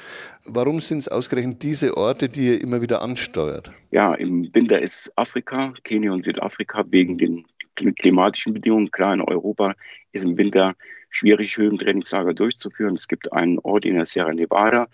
Warum 0.44 0.78
sind 0.78 0.98
es 0.98 1.08
ausgerechnet 1.08 1.62
diese 1.62 1.96
Orte, 1.96 2.28
die 2.28 2.48
ihr 2.48 2.60
immer 2.60 2.82
wieder 2.82 3.00
ansteuert? 3.00 3.72
Ja, 3.92 4.12
im 4.12 4.54
Winter 4.54 4.82
ist 4.82 5.10
Afrika, 5.16 5.72
Kenia 5.84 6.12
und 6.12 6.26
Südafrika 6.26 6.84
wegen 6.90 7.16
den 7.16 7.46
klimatischen 7.76 8.52
Bedingungen. 8.52 8.90
Klar, 8.90 9.14
in 9.14 9.22
Europa 9.22 9.74
ist 10.12 10.26
im 10.26 10.36
Winter 10.36 10.74
schwierig, 11.08 11.56
Höhentrainingslager 11.56 12.34
durchzuführen. 12.34 12.96
Es 12.96 13.08
gibt 13.08 13.32
einen 13.32 13.58
Ort 13.60 13.86
in 13.86 13.94
der 13.94 14.04
Sierra 14.04 14.34
Nevada, 14.34 14.86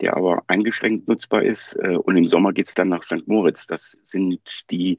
der 0.00 0.16
aber 0.16 0.42
eingeschränkt 0.48 1.06
nutzbar 1.06 1.44
ist. 1.44 1.76
Äh, 1.76 1.96
und 1.96 2.16
im 2.16 2.26
Sommer 2.26 2.52
geht 2.52 2.66
es 2.66 2.74
dann 2.74 2.88
nach 2.88 3.04
St. 3.04 3.28
Moritz. 3.28 3.68
Das 3.68 3.96
sind 4.02 4.40
die, 4.72 4.98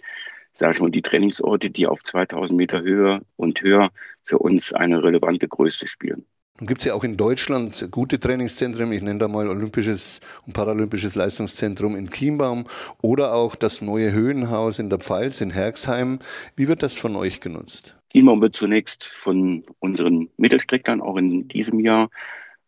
sag 0.58 0.74
ich 0.76 0.82
mal, 0.82 0.92
die 0.92 1.02
Trainingsorte, 1.02 1.70
die 1.70 1.88
auf 1.88 2.04
2000 2.04 2.58
Meter 2.58 2.82
Höhe 2.82 3.22
und 3.36 3.62
höher 3.62 3.92
für 4.24 4.40
uns 4.40 4.74
eine 4.74 5.04
relevante 5.04 5.48
Größe 5.48 5.88
spielen. 5.88 6.26
Nun 6.60 6.68
gibt 6.68 6.80
es 6.80 6.86
ja 6.86 6.96
auch 6.96 7.04
in 7.04 7.18
Deutschland 7.18 7.88
gute 7.92 8.20
Trainingszentren. 8.20 8.92
Ich 8.92 9.04
nenne 9.04 9.20
da 9.20 9.28
mal 9.28 9.48
Olympisches 9.48 10.22
und 10.48 10.54
Paralympisches 10.54 11.14
Leistungszentrum 11.14 11.96
in 11.96 12.10
Chiembaum 12.10 12.66
oder 13.02 13.36
auch 13.36 13.56
das 13.56 13.82
neue 13.82 14.12
Höhenhaus 14.12 14.80
in 14.80 14.90
der 14.90 14.98
Pfalz 14.98 15.40
in 15.40 15.52
Herxheim. 15.52 16.18
Wie 16.56 16.68
wird 16.68 16.82
das 16.82 16.98
von 16.98 17.16
euch 17.16 17.42
genutzt? 17.42 17.96
Chiembaum 18.12 18.42
wird 18.42 18.56
zunächst 18.56 19.04
von 19.04 19.64
unseren 19.78 20.30
Mittelstreckern 20.38 21.00
auch 21.00 21.18
in 21.18 21.48
diesem 21.48 21.80
Jahr 21.80 22.10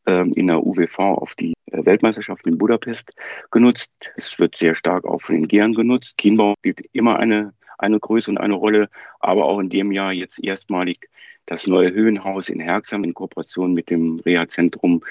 ähm, 0.05 0.33
in 0.35 0.45
der 0.45 0.63
UWV 0.63 0.99
auf 0.99 1.33
die 1.33 1.53
äh, 1.71 1.83
Weltmeisterschaft 1.83 2.45
in 2.45 2.59
Budapest 2.59 3.13
genutzt. 3.49 3.91
Es 4.15 4.37
wird 4.37 4.55
sehr 4.55 4.75
stark 4.75 5.05
auch 5.05 5.21
von 5.21 5.35
den 5.35 5.47
Gehern 5.47 5.73
genutzt. 5.73 6.17
Chiembaum 6.19 6.53
spielt 6.59 6.81
immer 6.91 7.17
eine, 7.17 7.53
eine 7.79 7.99
Größe 7.99 8.29
und 8.29 8.37
eine 8.37 8.53
Rolle, 8.53 8.89
aber 9.19 9.45
auch 9.45 9.59
in 9.59 9.69
dem 9.69 9.91
Jahr 9.91 10.13
jetzt 10.13 10.43
erstmalig 10.43 11.09
das 11.45 11.65
neue 11.65 11.91
Höhenhaus 11.91 12.49
in 12.49 12.59
Herxheim 12.59 13.03
in 13.03 13.13
Kooperation 13.13 13.73
mit 13.73 13.89
dem 13.89 14.19
Reha-Zentrum 14.19 15.01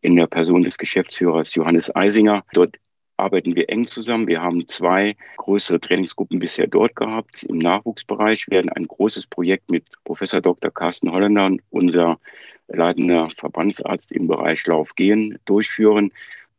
in 0.00 0.16
der 0.16 0.26
Person 0.26 0.62
des 0.62 0.78
Geschäftsführers 0.78 1.54
Johannes 1.54 1.94
Eisinger. 1.94 2.44
Dort 2.52 2.76
arbeiten 3.16 3.54
wir 3.56 3.68
eng 3.68 3.86
zusammen. 3.86 4.26
Wir 4.26 4.42
haben 4.42 4.66
zwei 4.68 5.16
größere 5.36 5.80
Trainingsgruppen 5.80 6.38
bisher 6.38 6.66
dort 6.66 6.96
gehabt. 6.96 7.42
Im 7.44 7.58
Nachwuchsbereich 7.58 8.48
werden 8.48 8.70
ein 8.70 8.86
großes 8.86 9.26
Projekt 9.26 9.70
mit 9.70 9.84
Professor 10.04 10.40
Dr. 10.40 10.70
Carsten 10.70 11.10
Holländer, 11.10 11.56
unser 11.70 12.18
leitender 12.68 13.30
Verbandsarzt 13.36 14.12
im 14.12 14.26
Bereich 14.26 14.66
Laufgehen, 14.66 15.38
durchführen. 15.44 16.12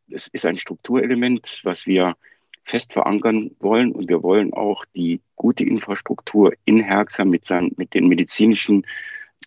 Es 0.09 0.27
ist 0.27 0.45
ein 0.45 0.57
Strukturelement, 0.57 1.61
was 1.63 1.87
wir 1.87 2.15
fest 2.63 2.93
verankern 2.93 3.51
wollen. 3.59 3.91
Und 3.91 4.09
wir 4.09 4.23
wollen 4.23 4.53
auch 4.53 4.85
die 4.95 5.21
gute 5.35 5.63
Infrastruktur 5.63 6.53
in 6.65 6.79
Herxheim 6.79 7.29
mit, 7.29 7.45
seinen, 7.45 7.73
mit 7.77 7.93
den 7.93 8.07
medizinischen 8.07 8.85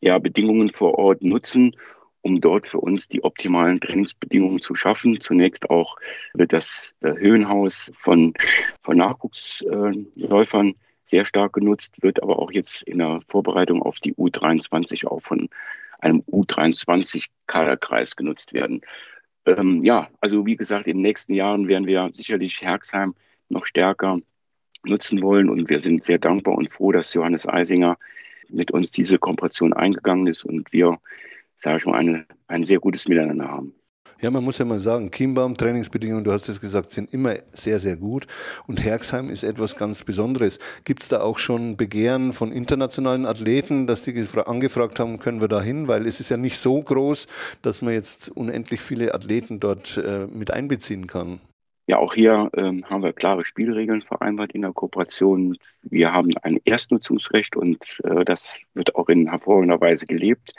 ja, 0.01 0.19
Bedingungen 0.19 0.69
vor 0.69 0.99
Ort 0.99 1.23
nutzen, 1.23 1.77
um 2.23 2.41
dort 2.41 2.67
für 2.67 2.79
uns 2.81 3.09
die 3.09 3.25
optimalen 3.25 3.81
Trainingsbedingungen 3.81 4.61
zu 4.61 4.75
schaffen. 4.75 5.21
Zunächst 5.21 5.71
auch 5.71 5.97
wird 6.35 6.53
das 6.53 6.95
äh, 7.01 7.13
Höhenhaus 7.13 7.91
von, 7.95 8.35
von 8.83 8.97
Nachwuchsläufern 8.97 10.75
sehr 11.05 11.25
stark 11.25 11.53
genutzt, 11.53 12.03
wird 12.03 12.23
aber 12.23 12.39
auch 12.39 12.51
jetzt 12.51 12.83
in 12.83 12.99
der 12.99 13.21
Vorbereitung 13.29 13.81
auf 13.81 13.99
die 13.99 14.15
U23 14.15 15.07
auch 15.07 15.21
von 15.21 15.49
einem 16.01 16.23
U23-Kaderkreis 16.31 18.17
genutzt 18.17 18.53
werden. 18.53 18.83
Ähm, 19.47 19.83
ja, 19.85 20.09
also 20.21 20.45
wie 20.45 20.57
gesagt, 20.57 20.89
in 20.89 20.97
den 20.99 21.03
nächsten 21.03 21.35
Jahren 21.35 21.69
werden 21.69 21.87
wir 21.87 22.11
sicherlich 22.13 22.61
Herxheim 22.61 23.15
noch 23.49 23.65
stärker 23.65 24.19
nutzen 24.85 25.23
wollen 25.23 25.49
und 25.49 25.69
wir 25.69 25.81
sind 25.81 26.03
sehr 26.03 26.19
dankbar 26.19 26.57
und 26.57 26.73
froh, 26.73 26.93
dass 26.93 27.15
Johannes 27.15 27.49
Eisinger 27.49 27.97
mit 28.49 28.71
uns 28.71 28.91
diese 28.93 29.19
Kooperation 29.19 29.73
eingegangen 29.73 30.27
ist 30.27 30.45
und 30.45 30.73
wir, 30.73 30.99
sage 31.57 31.79
ich 31.79 31.87
mal, 31.87 31.99
eine, 31.99 32.27
ein 32.49 32.65
sehr 32.65 32.79
gutes 32.79 33.09
Miteinander 33.09 33.49
haben. 33.49 33.75
Ja, 34.21 34.31
man 34.31 34.45
muss 34.45 34.57
ja 34.57 34.65
mal 34.65 34.81
sagen, 34.81 35.11
Chiembaum, 35.11 35.57
Trainingsbedingungen, 35.57 36.25
du 36.25 36.33
hast 36.33 36.49
es 36.49 36.61
gesagt, 36.61 36.93
sind 36.93 37.13
immer 37.13 37.35
sehr, 37.53 37.79
sehr 37.79 37.97
gut. 37.97 38.27
Und 38.67 38.83
Herxheim 38.83 39.29
ist 39.29 39.43
etwas 39.43 39.77
ganz 39.77 40.05
Besonderes. 40.05 40.59
Gibt 40.85 41.03
es 41.03 41.09
da 41.09 41.21
auch 41.21 41.39
schon 41.39 41.77
Begehren 41.77 42.33
von 42.33 42.51
internationalen 42.51 43.27
Athleten, 43.27 43.87
dass 43.87 44.03
die 44.03 44.17
angefragt 44.47 45.01
haben, 45.01 45.19
können 45.19 45.43
wir 45.43 45.49
da 45.49 45.61
hin? 45.61 45.87
Weil 45.87 46.07
es 46.07 46.21
ist 46.21 46.31
ja 46.31 46.39
nicht 46.39 46.59
so 46.59 46.81
groß, 46.81 47.27
dass 47.61 47.83
man 47.83 47.93
jetzt 47.93 48.31
unendlich 48.31 48.81
viele 48.81 49.13
Athleten 49.15 49.61
dort 49.61 49.99
äh, 49.99 50.27
mit 50.27 50.51
einbeziehen 50.51 51.07
kann. 51.07 51.41
Ja, 51.87 51.99
auch 51.99 52.15
hier 52.15 52.51
ähm, 52.57 52.85
haben 52.87 53.03
wir 53.03 53.13
klare 53.13 53.45
Spielregeln 53.45 54.03
vereinbart 54.03 54.53
in 54.53 54.63
der 54.63 54.73
Kooperation. 54.73 55.57
Wir 55.83 56.13
haben 56.13 56.31
ein 56.43 56.59
Erstnutzungsrecht 56.65 57.55
und 57.55 58.01
äh, 58.03 58.25
das 58.25 58.61
wird 58.75 58.97
auch 58.97 59.09
in 59.09 59.29
hervorragender 59.29 59.81
Weise 59.81 60.07
gelebt. 60.07 60.53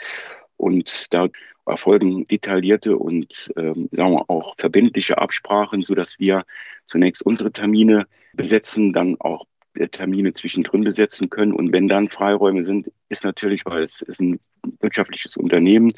Und 0.56 1.14
da 1.14 1.28
erfolgen 1.68 2.26
detaillierte 2.26 2.98
und 2.98 3.52
ähm, 3.58 3.90
sagen 3.92 4.14
wir 4.14 4.30
auch 4.30 4.56
verbindliche 4.58 5.18
Absprachen, 5.18 5.84
so 5.84 5.96
dass 5.96 6.20
wir 6.20 6.46
zunächst 6.86 7.26
unsere 7.26 7.52
Termine 7.52 8.08
besetzen, 8.34 8.94
dann 8.94 9.20
auch 9.20 9.46
Termine 9.92 10.34
zwischendrin 10.34 10.84
besetzen 10.84 11.30
können. 11.30 11.54
Und 11.54 11.72
wenn 11.72 11.88
dann 11.88 12.10
Freiräume 12.10 12.66
sind, 12.66 12.92
ist 13.10 13.24
natürlich, 13.24 13.66
weil 13.66 13.84
es 13.84 14.02
ist 14.02 14.20
ein 14.20 14.40
wirtschaftliches 14.80 15.38
Unternehmen, 15.38 15.94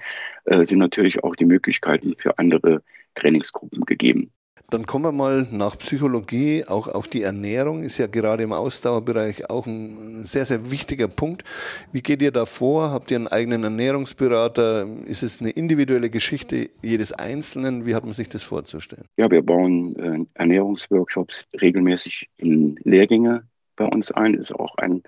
äh, 0.45 0.65
sind 0.65 0.79
natürlich 0.79 1.23
auch 1.23 1.35
die 1.35 1.45
Möglichkeiten 1.45 2.15
für 2.17 2.37
andere 2.37 2.83
Trainingsgruppen 3.15 3.85
gegeben. 3.85 4.31
Dann 4.69 4.85
kommen 4.85 5.05
wir 5.05 5.11
mal 5.11 5.47
nach 5.51 5.77
Psychologie, 5.77 6.65
auch 6.67 6.87
auf 6.87 7.07
die 7.07 7.23
Ernährung, 7.23 7.83
ist 7.83 7.97
ja 7.97 8.07
gerade 8.07 8.43
im 8.43 8.53
Ausdauerbereich 8.53 9.49
auch 9.49 9.65
ein 9.65 10.25
sehr, 10.25 10.45
sehr 10.45 10.69
wichtiger 10.71 11.07
Punkt. 11.07 11.43
Wie 11.91 12.01
geht 12.01 12.21
ihr 12.21 12.31
da 12.31 12.45
vor? 12.45 12.91
Habt 12.91 13.11
ihr 13.11 13.17
einen 13.17 13.27
eigenen 13.27 13.63
Ernährungsberater? 13.63 14.87
Ist 15.05 15.23
es 15.23 15.41
eine 15.41 15.49
individuelle 15.49 16.09
Geschichte 16.09 16.69
jedes 16.81 17.11
Einzelnen? 17.13 17.85
Wie 17.85 17.95
hat 17.95 18.03
man 18.03 18.13
sich 18.13 18.29
das 18.29 18.43
vorzustellen? 18.43 19.05
Ja, 19.17 19.29
wir 19.31 19.41
bauen 19.41 19.95
äh, 19.95 20.25
Ernährungsworkshops 20.39 21.47
regelmäßig 21.59 22.29
in 22.37 22.79
Lehrgänge 22.83 23.43
bei 23.75 23.85
uns 23.85 24.11
ein. 24.11 24.35
Ist 24.35 24.53
auch 24.53 24.75
ein, 24.77 25.01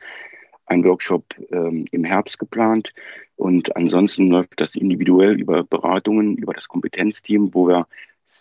ein 0.65 0.83
Workshop 0.83 1.23
ähm, 1.51 1.85
im 1.91 2.03
Herbst 2.03 2.39
geplant. 2.39 2.93
Und 3.35 3.75
ansonsten 3.75 4.27
läuft 4.27 4.59
das 4.61 4.75
individuell 4.75 5.39
über 5.39 5.63
Beratungen, 5.63 6.37
über 6.37 6.53
das 6.53 6.67
Kompetenzteam, 6.67 7.53
wo 7.53 7.67
wir 7.67 7.87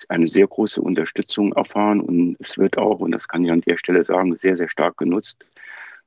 eine 0.09 0.27
sehr 0.27 0.47
große 0.47 0.81
Unterstützung 0.81 1.53
erfahren 1.53 2.01
und 2.01 2.37
es 2.39 2.59
wird 2.59 2.79
auch, 2.79 3.01
und 3.01 3.13
das 3.13 3.29
kann 3.29 3.45
ich 3.45 3.51
an 3.51 3.61
der 3.63 3.77
Stelle 3.77 4.05
sagen, 4.05 4.35
sehr, 4.37 4.57
sehr 4.57 4.69
stark 4.69 4.97
genutzt. 4.97 5.45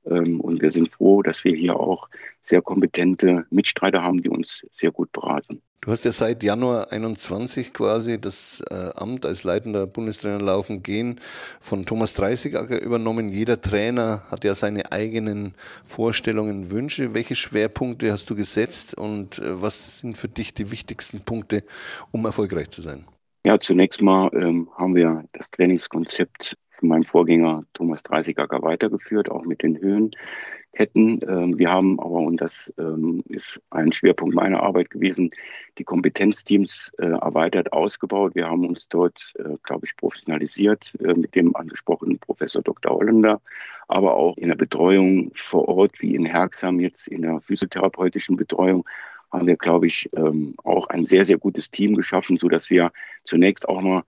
Ähm, 0.06 0.42
und 0.42 0.62
wir 0.62 0.72
sind 0.72 0.92
froh, 0.92 1.22
dass 1.22 1.44
wir 1.44 1.56
hier 1.56 1.80
auch 1.80 2.10
sehr 2.42 2.62
kompetente 2.62 3.46
Mitstreiter 3.50 4.02
haben, 4.02 4.22
die 4.22 4.30
uns 4.30 4.66
sehr 4.72 4.92
gut 4.92 5.12
beraten. 5.12 5.62
Du 5.82 5.92
hast 5.92 6.06
ja 6.06 6.14
seit 6.14 6.44
Januar 6.44 6.94
21 6.94 7.74
quasi 7.74 8.20
das 8.20 8.64
äh, 8.70 8.92
Amt 8.96 9.26
als 9.26 9.44
leitender 9.44 9.86
Bundestrainer 9.86 10.40
Laufen 10.40 10.82
gehen 10.82 11.20
von 11.60 11.86
Thomas 11.86 12.14
Dreißigacker 12.14 12.82
übernommen. 12.82 13.28
Jeder 13.28 13.60
Trainer 13.60 14.24
hat 14.32 14.46
ja 14.46 14.56
seine 14.56 14.94
eigenen 14.94 15.56
Vorstellungen, 15.86 16.72
Wünsche. 16.72 17.14
Welche 17.14 17.36
Schwerpunkte 17.36 18.14
hast 18.14 18.30
du 18.30 18.36
gesetzt 18.36 18.96
und 18.96 19.40
äh, 19.40 19.62
was 19.62 20.00
sind 20.00 20.18
für 20.18 20.30
dich 20.30 20.54
die 20.54 20.72
wichtigsten 20.72 21.20
Punkte, 21.20 21.64
um 22.12 22.24
erfolgreich 22.24 22.70
zu 22.70 22.82
sein? 22.82 23.04
Ja, 23.46 23.60
zunächst 23.60 24.02
mal 24.02 24.32
ähm, 24.34 24.70
haben 24.78 24.96
wir 24.96 25.26
das 25.34 25.52
Trainingskonzept 25.52 26.58
von 26.70 26.88
meinem 26.88 27.04
Vorgänger 27.04 27.66
Thomas 27.74 28.02
Dreißigacker 28.04 28.62
weitergeführt, 28.62 29.30
auch 29.30 29.44
mit 29.44 29.64
den 29.64 29.78
Höhenketten. 29.82 31.20
Ähm, 31.28 31.60
wir 31.60 31.70
haben 31.70 32.00
aber, 32.00 32.20
und 32.20 32.40
das 32.40 32.74
ähm, 32.78 33.22
ist 33.28 33.62
ein 33.70 33.92
Schwerpunkt 33.92 34.34
meiner 34.34 34.64
Arbeit 34.64 34.92
gewesen, 34.92 35.30
die 35.78 35.84
Kompetenzteams 35.84 36.94
äh, 37.00 37.08
erweitert, 37.08 37.74
ausgebaut. 37.74 38.34
Wir 38.34 38.50
haben 38.50 38.66
uns 38.66 38.88
dort, 38.88 39.34
äh, 39.40 39.58
glaube 39.64 39.88
ich, 39.88 39.98
professionalisiert 39.98 40.94
äh, 41.02 41.14
mit 41.14 41.36
dem 41.36 41.54
angesprochenen 41.54 42.20
Professor 42.20 42.62
Dr. 42.62 42.94
Holländer, 42.94 43.42
aber 43.90 44.16
auch 44.16 44.38
in 44.38 44.48
der 44.48 44.56
Betreuung 44.56 45.32
vor 45.36 45.68
Ort, 45.68 46.02
wie 46.02 46.16
in 46.16 46.24
Herxham 46.24 46.80
jetzt 46.80 47.10
in 47.10 47.24
der 47.24 47.42
physiotherapeutischen 47.42 48.38
Betreuung 48.38 48.86
haben 49.34 49.48
wir, 49.48 49.58
glaube 49.58 49.88
ich, 49.88 50.10
ähm, 50.16 50.56
auch 50.64 50.88
ein 50.88 51.06
sehr, 51.06 51.26
sehr 51.26 51.38
gutes 51.38 51.72
Team 51.72 51.96
geschaffen, 51.96 52.38
sodass 52.38 52.70
wir 52.70 52.92
zunächst 53.24 53.68
auch 53.68 53.82
mal 53.82 54.04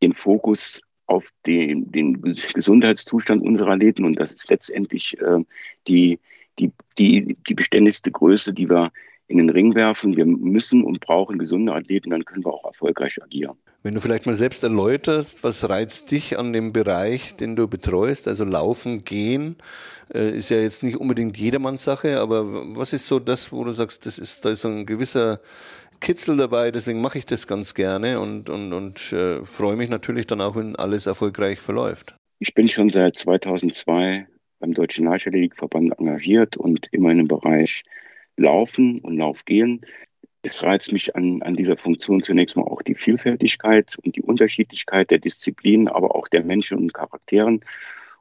den 0.00 0.12
Fokus 0.12 0.80
auf 1.06 1.28
den, 1.44 1.90
den 1.90 2.22
Gesundheitszustand 2.22 3.42
unserer 3.42 3.72
Athleten 3.72 4.04
und 4.04 4.18
das 4.18 4.32
ist 4.32 4.48
letztendlich 4.48 5.20
äh, 5.20 5.40
die, 5.88 6.20
die, 6.58 6.72
die, 6.98 7.36
die 7.48 7.54
beständigste 7.54 8.12
Größe, 8.12 8.52
die 8.52 8.70
wir 8.70 8.92
in 9.26 9.38
den 9.38 9.50
Ring 9.50 9.74
werfen. 9.74 10.16
Wir 10.16 10.26
müssen 10.26 10.84
und 10.84 11.00
brauchen 11.00 11.38
gesunde 11.38 11.74
Athleten, 11.74 12.10
dann 12.10 12.24
können 12.24 12.44
wir 12.44 12.52
auch 12.52 12.64
erfolgreich 12.64 13.20
agieren. 13.22 13.58
Wenn 13.82 13.94
du 13.94 14.00
vielleicht 14.00 14.26
mal 14.26 14.34
selbst 14.34 14.62
erläuterst, 14.62 15.42
was 15.42 15.68
reizt 15.68 16.10
dich 16.10 16.38
an 16.38 16.52
dem 16.52 16.72
Bereich, 16.72 17.36
den 17.36 17.56
du 17.56 17.66
betreust, 17.66 18.28
also 18.28 18.44
Laufen, 18.44 19.04
Gehen, 19.04 19.56
äh, 20.12 20.30
ist 20.36 20.50
ja 20.50 20.58
jetzt 20.58 20.82
nicht 20.82 20.96
unbedingt 20.96 21.38
jedermanns 21.38 21.84
Sache, 21.84 22.20
aber 22.20 22.76
was 22.76 22.92
ist 22.92 23.06
so 23.06 23.18
das, 23.18 23.52
wo 23.52 23.64
du 23.64 23.72
sagst, 23.72 24.04
das 24.04 24.18
ist, 24.18 24.44
da 24.44 24.50
ist 24.50 24.62
so 24.62 24.68
ein 24.68 24.84
gewisser 24.84 25.40
Kitzel 26.00 26.36
dabei, 26.36 26.70
deswegen 26.70 27.00
mache 27.00 27.18
ich 27.18 27.26
das 27.26 27.46
ganz 27.46 27.74
gerne 27.74 28.20
und, 28.20 28.50
und, 28.50 28.72
und 28.74 29.12
äh, 29.12 29.44
freue 29.46 29.76
mich 29.76 29.88
natürlich 29.88 30.26
dann 30.26 30.42
auch, 30.42 30.56
wenn 30.56 30.76
alles 30.76 31.06
erfolgreich 31.06 31.58
verläuft. 31.58 32.16
Ich 32.38 32.54
bin 32.54 32.68
schon 32.68 32.90
seit 32.90 33.16
2002 33.16 34.26
beim 34.58 34.74
Deutschen 34.74 35.06
Leichtathletikverband 35.06 35.98
engagiert 35.98 36.56
und 36.58 36.86
immer 36.92 37.10
in 37.10 37.18
dem 37.18 37.28
Bereich 37.28 37.82
Laufen 38.36 39.00
und 39.00 39.16
Laufgehen. 39.16 39.82
Es 40.42 40.62
reizt 40.62 40.92
mich 40.92 41.14
an, 41.16 41.42
an 41.42 41.54
dieser 41.54 41.76
Funktion 41.76 42.22
zunächst 42.22 42.56
mal 42.56 42.64
auch 42.64 42.82
die 42.82 42.94
Vielfältigkeit 42.94 43.96
und 44.02 44.16
die 44.16 44.22
Unterschiedlichkeit 44.22 45.10
der 45.10 45.18
Disziplinen, 45.18 45.88
aber 45.88 46.14
auch 46.14 46.28
der 46.28 46.44
Menschen 46.44 46.78
und 46.78 46.94
Charakteren. 46.94 47.60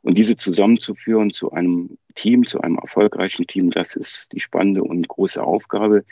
Und 0.01 0.17
diese 0.17 0.35
zusammenzuführen 0.35 1.31
zu 1.31 1.51
einem 1.51 1.97
Team, 2.15 2.45
zu 2.45 2.61
einem 2.61 2.77
erfolgreichen 2.77 3.47
Team, 3.47 3.71
das 3.71 3.95
ist 3.95 4.29
die 4.33 4.39
spannende 4.39 4.83
und 4.83 5.07
große 5.07 5.41
Aufgabe, 5.41 6.03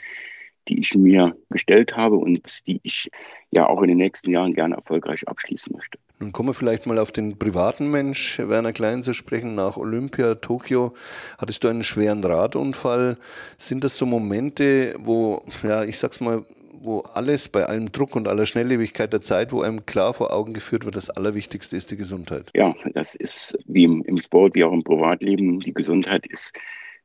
die 0.68 0.80
ich 0.80 0.96
mir 0.96 1.36
gestellt 1.50 1.96
habe 1.96 2.16
und 2.16 2.68
die 2.68 2.80
ich 2.84 3.10
ja 3.52 3.68
auch 3.68 3.82
in 3.82 3.90
den 3.90 3.98
nächsten 3.98 4.32
Jahren 4.32 4.54
gerne 4.54 4.76
erfolgreich 4.76 5.28
abschließen 5.28 5.74
möchte. 5.76 5.98
Nun 6.20 6.32
kommen 6.32 6.50
wir 6.50 6.54
vielleicht 6.54 6.88
mal 6.88 6.98
auf 6.98 7.12
den 7.12 7.38
privaten 7.38 7.92
Mensch, 7.92 8.40
Werner 8.40 8.74
Klein, 8.74 9.04
zu 9.04 9.14
sprechen. 9.14 9.56
Nach 9.56 9.78
Olympia, 9.78 10.36
Tokio, 10.36 10.94
hattest 11.38 11.64
du 11.64 11.68
einen 11.68 11.84
schweren 11.84 12.24
Radunfall. 12.24 13.18
Sind 13.58 13.84
das 13.84 13.98
so 13.98 14.06
Momente, 14.06 14.96
wo, 15.00 15.44
ja, 15.64 15.84
ich 15.84 16.00
sag's 16.00 16.20
mal, 16.20 16.44
wo 16.80 17.02
alles 17.02 17.50
bei 17.50 17.66
allem 17.66 17.92
Druck 17.92 18.16
und 18.16 18.28
aller 18.28 18.46
Schnelllebigkeit 18.46 19.12
der 19.14 19.22
Zeit, 19.22 19.52
wo 19.52 19.62
einem 19.62 19.86
klar 19.86 20.14
vor 20.14 20.34
Augen 20.34 20.54
geführt 20.54 20.86
wird, 20.86 20.96
das 20.96 21.10
Allerwichtigste 21.10 21.76
ist 21.76 21.92
die 21.92 21.98
Gesundheit. 21.98 22.52
Ja, 22.56 22.76
das 22.94 23.16
ist 23.16 23.58
wie 23.66 23.84
im, 23.84 24.04
im 24.04 24.20
Sport, 24.20 24.56
wie 24.56 24.64
auch 24.64 24.74
im 24.74 24.84
Privatleben. 24.84 25.60
Die 25.60 25.74
Gesundheit 25.74 26.26
ist 26.26 26.58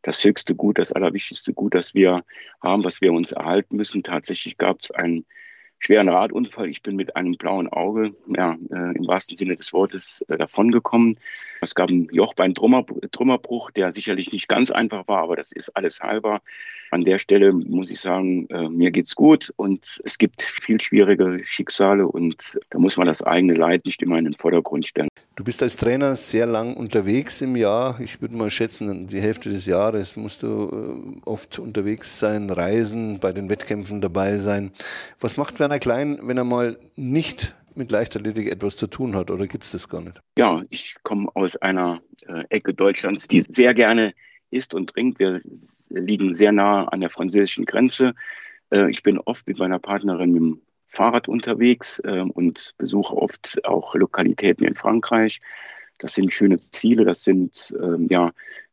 das 0.02 0.25
höchste 0.25 0.54
Gut, 0.54 0.78
das 0.78 0.92
allerwichtigste 0.92 1.52
Gut, 1.52 1.75
das 1.75 1.94
wir 1.94 2.25
haben, 2.61 2.85
was 2.85 3.00
wir 3.00 3.12
uns 3.12 3.32
erhalten 3.32 3.76
müssen. 3.76 4.02
Tatsächlich 4.02 4.56
gab 4.56 4.80
es 4.80 4.90
einen 4.90 5.25
schweren 5.82 6.08
Radunfall. 6.08 6.68
Ich 6.68 6.82
bin 6.82 6.96
mit 6.96 7.16
einem 7.16 7.36
blauen 7.36 7.68
Auge, 7.68 8.14
ja, 8.28 8.56
äh, 8.70 8.96
im 8.96 9.06
wahrsten 9.08 9.36
Sinne 9.36 9.56
des 9.56 9.72
Wortes, 9.72 10.24
äh, 10.28 10.38
davongekommen. 10.38 11.18
Es 11.60 11.74
gab 11.74 11.90
einen 11.90 12.08
Jochbein-Trümmerbruch, 12.10 13.70
der 13.72 13.92
sicherlich 13.92 14.32
nicht 14.32 14.48
ganz 14.48 14.70
einfach 14.70 15.06
war, 15.08 15.22
aber 15.22 15.36
das 15.36 15.52
ist 15.52 15.76
alles 15.76 16.00
heilbar. 16.00 16.40
An 16.90 17.04
der 17.04 17.18
Stelle 17.18 17.52
muss 17.52 17.90
ich 17.90 18.00
sagen, 18.00 18.46
äh, 18.50 18.68
mir 18.68 18.90
geht's 18.90 19.14
gut 19.14 19.52
und 19.56 20.00
es 20.04 20.18
gibt 20.18 20.42
viel 20.42 20.80
schwierige 20.80 21.40
Schicksale 21.44 22.06
und 22.06 22.60
da 22.70 22.78
muss 22.78 22.96
man 22.96 23.06
das 23.06 23.22
eigene 23.22 23.54
Leid 23.54 23.84
nicht 23.84 24.02
immer 24.02 24.18
in 24.18 24.24
den 24.24 24.34
Vordergrund 24.34 24.86
stellen. 24.86 25.08
Du 25.34 25.44
bist 25.44 25.62
als 25.62 25.76
Trainer 25.76 26.14
sehr 26.14 26.44
lang 26.44 26.74
unterwegs 26.74 27.40
im 27.40 27.56
Jahr. 27.56 27.98
Ich 28.00 28.20
würde 28.20 28.36
mal 28.36 28.50
schätzen, 28.50 29.06
die 29.06 29.22
Hälfte 29.22 29.48
des 29.48 29.64
Jahres 29.64 30.16
musst 30.16 30.42
du 30.42 31.16
äh, 31.24 31.28
oft 31.28 31.58
unterwegs 31.58 32.20
sein, 32.20 32.50
reisen, 32.50 33.18
bei 33.18 33.32
den 33.32 33.48
Wettkämpfen 33.48 34.02
dabei 34.02 34.36
sein. 34.36 34.72
Was 35.18 35.38
macht 35.38 35.58
Werner 35.58 35.71
Klein, 35.78 36.18
wenn 36.22 36.36
er 36.36 36.44
mal 36.44 36.78
nicht 36.96 37.54
mit 37.74 37.90
Leichtathletik 37.90 38.50
etwas 38.50 38.76
zu 38.76 38.86
tun 38.86 39.14
hat 39.14 39.30
oder 39.30 39.46
gibt 39.46 39.64
es 39.64 39.72
das 39.72 39.88
gar 39.88 40.00
nicht? 40.00 40.20
Ja, 40.36 40.62
ich 40.70 40.96
komme 41.02 41.28
aus 41.34 41.56
einer 41.56 42.02
äh, 42.26 42.44
Ecke 42.50 42.74
Deutschlands, 42.74 43.28
die 43.28 43.40
sehr 43.40 43.74
gerne 43.74 44.12
isst 44.50 44.74
und 44.74 44.90
trinkt. 44.90 45.18
Wir 45.18 45.40
liegen 45.88 46.34
sehr 46.34 46.52
nah 46.52 46.84
an 46.84 47.00
der 47.00 47.10
französischen 47.10 47.64
Grenze. 47.64 48.14
Äh, 48.70 48.90
ich 48.90 49.02
bin 49.02 49.18
oft 49.18 49.46
mit 49.46 49.58
meiner 49.58 49.78
Partnerin 49.78 50.32
mit 50.32 50.42
dem 50.42 50.60
Fahrrad 50.88 51.28
unterwegs 51.28 52.00
äh, 52.00 52.20
und 52.20 52.72
besuche 52.76 53.16
oft 53.16 53.64
auch 53.64 53.94
Lokalitäten 53.94 54.66
in 54.66 54.74
Frankreich. 54.74 55.40
Das 55.98 56.14
sind 56.14 56.32
schöne 56.32 56.58
Ziele, 56.58 57.04
das 57.04 57.22
sind 57.22 57.74
ähm, 57.80 58.08
ja 58.10 58.32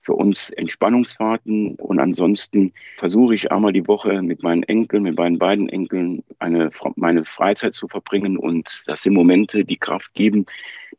für 0.09 0.15
uns 0.15 0.49
Entspannungsfahrten. 0.49 1.75
Und 1.75 1.99
ansonsten 1.99 2.73
versuche 2.97 3.35
ich 3.35 3.51
einmal 3.51 3.73
die 3.73 3.87
Woche 3.87 4.23
mit 4.23 4.41
meinen 4.41 4.63
Enkeln, 4.63 5.03
mit 5.03 5.15
meinen 5.15 5.37
beiden 5.37 5.69
Enkeln, 5.69 6.23
eine, 6.39 6.71
meine 6.95 7.23
Freizeit 7.23 7.75
zu 7.75 7.87
verbringen. 7.87 8.35
Und 8.35 8.85
das 8.87 9.03
sind 9.03 9.13
Momente, 9.13 9.63
die 9.63 9.77
Kraft 9.77 10.15
geben, 10.15 10.47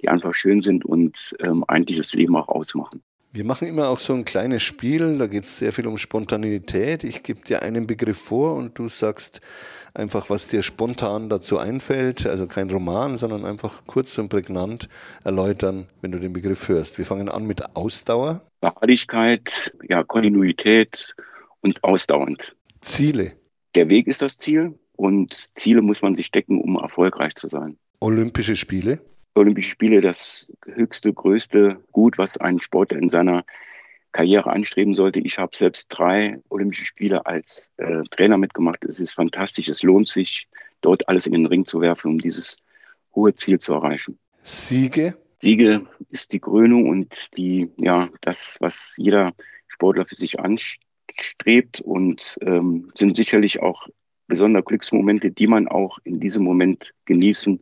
die 0.00 0.08
einfach 0.08 0.32
schön 0.32 0.62
sind 0.62 0.84
und 0.84 1.34
ähm, 1.40 1.64
eigentlich 1.66 1.98
das 1.98 2.14
Leben 2.14 2.36
auch 2.36 2.46
ausmachen. 2.46 3.02
Wir 3.32 3.44
machen 3.44 3.68
immer 3.68 3.90
auch 3.90 4.00
so 4.00 4.12
ein 4.12 4.24
kleines 4.24 4.64
Spiel, 4.64 5.16
da 5.18 5.28
geht 5.28 5.44
es 5.44 5.58
sehr 5.58 5.70
viel 5.70 5.86
um 5.86 5.98
Spontanität. 5.98 7.04
Ich 7.04 7.22
gebe 7.22 7.42
dir 7.42 7.62
einen 7.62 7.86
Begriff 7.86 8.18
vor 8.18 8.56
und 8.56 8.76
du 8.76 8.88
sagst 8.88 9.40
einfach, 9.94 10.30
was 10.30 10.48
dir 10.48 10.64
spontan 10.64 11.28
dazu 11.28 11.58
einfällt. 11.58 12.26
Also 12.26 12.48
kein 12.48 12.68
Roman, 12.68 13.18
sondern 13.18 13.44
einfach 13.44 13.86
kurz 13.86 14.18
und 14.18 14.30
prägnant 14.30 14.88
erläutern, 15.22 15.86
wenn 16.00 16.10
du 16.10 16.18
den 16.18 16.32
Begriff 16.32 16.68
hörst. 16.68 16.98
Wir 16.98 17.06
fangen 17.06 17.28
an 17.28 17.46
mit 17.46 17.76
Ausdauer. 17.76 18.42
Beharrlichkeit, 18.60 19.72
ja, 19.88 20.02
Kontinuität 20.02 21.14
und 21.60 21.84
ausdauernd. 21.84 22.56
Ziele. 22.80 23.34
Der 23.76 23.88
Weg 23.88 24.08
ist 24.08 24.22
das 24.22 24.38
Ziel 24.38 24.76
und 24.96 25.56
Ziele 25.56 25.82
muss 25.82 26.02
man 26.02 26.16
sich 26.16 26.26
stecken, 26.26 26.60
um 26.60 26.74
erfolgreich 26.74 27.36
zu 27.36 27.48
sein. 27.48 27.78
Olympische 28.00 28.56
Spiele. 28.56 28.98
Olympische 29.34 29.70
Spiele 29.70 30.00
das 30.00 30.52
höchste, 30.66 31.12
größte 31.12 31.78
Gut, 31.92 32.18
was 32.18 32.36
ein 32.36 32.60
Sportler 32.60 32.98
in 32.98 33.08
seiner 33.08 33.44
Karriere 34.12 34.50
anstreben 34.50 34.94
sollte. 34.94 35.20
Ich 35.20 35.38
habe 35.38 35.56
selbst 35.56 35.86
drei 35.88 36.40
Olympische 36.48 36.84
Spiele 36.84 37.26
als 37.26 37.70
äh, 37.76 38.02
Trainer 38.10 38.38
mitgemacht. 38.38 38.84
Es 38.84 38.98
ist 38.98 39.12
fantastisch. 39.12 39.68
Es 39.68 39.82
lohnt 39.82 40.08
sich, 40.08 40.48
dort 40.80 41.08
alles 41.08 41.26
in 41.26 41.32
den 41.32 41.46
Ring 41.46 41.64
zu 41.64 41.80
werfen, 41.80 42.12
um 42.12 42.18
dieses 42.18 42.56
hohe 43.14 43.34
Ziel 43.34 43.58
zu 43.58 43.72
erreichen. 43.72 44.18
Siege? 44.42 45.16
Siege 45.40 45.86
ist 46.10 46.32
die 46.32 46.40
Krönung 46.40 46.88
und 46.88 47.36
die, 47.36 47.70
ja, 47.76 48.08
das, 48.20 48.56
was 48.60 48.94
jeder 48.96 49.32
Sportler 49.68 50.06
für 50.06 50.16
sich 50.16 50.40
anstrebt 50.40 51.80
und 51.80 52.36
ähm, 52.42 52.90
sind 52.94 53.16
sicherlich 53.16 53.62
auch 53.62 53.88
besondere 54.26 54.62
Glücksmomente, 54.62 55.30
die 55.30 55.46
man 55.46 55.66
auch 55.66 55.98
in 56.04 56.20
diesem 56.20 56.44
Moment 56.44 56.92
genießen 57.06 57.60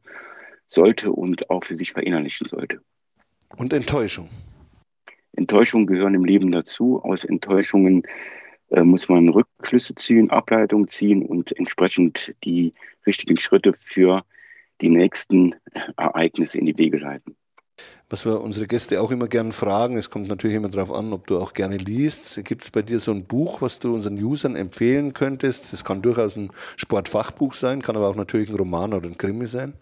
sollte 0.68 1.10
und 1.10 1.50
auch 1.50 1.64
für 1.64 1.76
sich 1.76 1.92
verinnerlichen 1.92 2.48
sollte. 2.48 2.80
Und 3.56 3.72
Enttäuschung? 3.72 4.28
Enttäuschungen 5.32 5.86
gehören 5.86 6.14
im 6.14 6.24
Leben 6.24 6.52
dazu. 6.52 7.02
Aus 7.02 7.24
Enttäuschungen 7.24 8.02
äh, 8.70 8.82
muss 8.82 9.08
man 9.08 9.28
Rückschlüsse 9.28 9.94
ziehen, 9.94 10.30
Ableitungen 10.30 10.88
ziehen 10.88 11.24
und 11.24 11.56
entsprechend 11.58 12.34
die 12.44 12.74
richtigen 13.06 13.38
Schritte 13.38 13.72
für 13.72 14.24
die 14.80 14.90
nächsten 14.90 15.54
Ereignisse 15.96 16.58
in 16.58 16.66
die 16.66 16.78
Wege 16.78 16.98
leiten. 16.98 17.36
Was 18.10 18.24
wir 18.24 18.40
unsere 18.40 18.66
Gäste 18.66 19.00
auch 19.00 19.10
immer 19.10 19.28
gerne 19.28 19.52
fragen, 19.52 19.96
es 19.98 20.10
kommt 20.10 20.28
natürlich 20.28 20.56
immer 20.56 20.68
darauf 20.68 20.92
an, 20.92 21.12
ob 21.12 21.26
du 21.26 21.38
auch 21.38 21.52
gerne 21.52 21.76
liest. 21.76 22.42
Gibt 22.44 22.62
es 22.62 22.70
bei 22.70 22.82
dir 22.82 22.98
so 22.98 23.12
ein 23.12 23.24
Buch, 23.24 23.60
was 23.60 23.78
du 23.78 23.94
unseren 23.94 24.22
Usern 24.22 24.56
empfehlen 24.56 25.12
könntest? 25.12 25.72
Das 25.72 25.84
kann 25.84 26.02
durchaus 26.02 26.36
ein 26.36 26.50
Sportfachbuch 26.76 27.54
sein, 27.54 27.82
kann 27.82 27.96
aber 27.96 28.08
auch 28.08 28.16
natürlich 28.16 28.48
ein 28.48 28.56
Roman 28.56 28.94
oder 28.94 29.08
ein 29.08 29.18
Krimi 29.18 29.46
sein. 29.46 29.74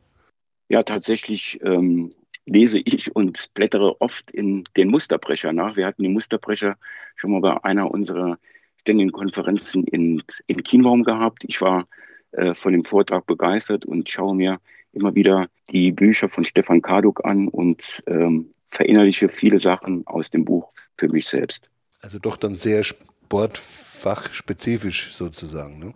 Ja, 0.68 0.82
tatsächlich 0.82 1.60
ähm, 1.62 2.10
lese 2.46 2.78
ich 2.78 3.14
und 3.14 3.52
blättere 3.54 4.00
oft 4.00 4.30
in 4.30 4.64
den 4.76 4.88
Musterbrecher 4.88 5.52
nach. 5.52 5.76
Wir 5.76 5.86
hatten 5.86 6.02
die 6.02 6.08
Musterbrecher 6.08 6.76
schon 7.16 7.32
mal 7.32 7.40
bei 7.40 7.62
einer 7.64 7.90
unserer 7.90 8.38
ständigen 8.80 9.12
Konferenzen 9.12 9.84
in, 9.84 10.22
in 10.46 10.62
Kienbaum 10.62 11.02
gehabt. 11.02 11.44
Ich 11.46 11.60
war 11.60 11.86
äh, 12.32 12.54
von 12.54 12.72
dem 12.72 12.84
Vortrag 12.84 13.26
begeistert 13.26 13.84
und 13.84 14.08
schaue 14.08 14.34
mir 14.34 14.58
immer 14.92 15.14
wieder 15.14 15.48
die 15.70 15.92
Bücher 15.92 16.28
von 16.28 16.44
Stefan 16.44 16.82
Karduk 16.82 17.24
an 17.24 17.48
und 17.48 18.02
ähm, 18.06 18.50
verinnerliche 18.68 19.28
viele 19.28 19.58
Sachen 19.58 20.06
aus 20.06 20.30
dem 20.30 20.44
Buch 20.44 20.72
für 20.96 21.08
mich 21.08 21.26
selbst. 21.26 21.68
Also 22.00 22.18
doch 22.18 22.36
dann 22.36 22.56
sehr 22.56 22.84
sportfachspezifisch 22.84 25.12
sozusagen. 25.12 25.78
Ne? 25.78 25.94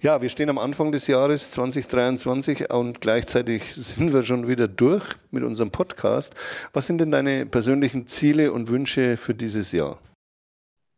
Ja, 0.00 0.22
wir 0.22 0.28
stehen 0.28 0.48
am 0.48 0.58
Anfang 0.58 0.92
des 0.92 1.08
Jahres 1.08 1.50
2023 1.50 2.70
und 2.70 3.00
gleichzeitig 3.00 3.74
sind 3.74 4.12
wir 4.12 4.22
schon 4.22 4.46
wieder 4.46 4.68
durch 4.68 5.16
mit 5.32 5.42
unserem 5.42 5.72
Podcast. 5.72 6.36
Was 6.72 6.86
sind 6.86 6.98
denn 6.98 7.10
deine 7.10 7.46
persönlichen 7.46 8.06
Ziele 8.06 8.52
und 8.52 8.68
Wünsche 8.68 9.16
für 9.16 9.34
dieses 9.34 9.72
Jahr? 9.72 9.98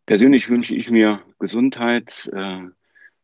Persönlich 0.04 0.50
wünsche 0.50 0.74
ich 0.74 0.90
mir 0.90 1.22
Gesundheit 1.38 2.30
äh, 2.34 2.58